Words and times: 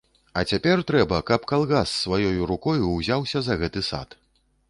А 0.39 0.41
цяпер 0.53 0.77
трэба, 0.91 1.19
каб 1.29 1.45
калгас 1.51 1.93
сваёю 2.05 2.49
рукою 2.53 2.89
ўзяўся 2.97 3.39
за 3.49 3.61
гэты 3.65 3.87
сад. 3.91 4.19